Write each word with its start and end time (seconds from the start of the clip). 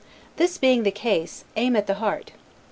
This 0.37 0.57
being 0.57 0.81
the 0.81 0.89
case, 0.89 1.43
aim 1.55 1.75
at 1.75 1.85
the 1.85 1.93
heart. 1.93 2.31